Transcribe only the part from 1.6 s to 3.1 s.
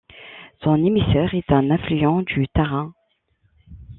affluent du Tarun.